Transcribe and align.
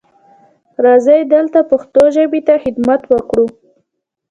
راځئ 0.85 1.21
دلته 1.33 1.59
پښتو 1.71 2.01
ژبې 2.15 2.41
ته 2.47 2.53
خدمت 2.63 3.01
وکړو. 3.11 3.47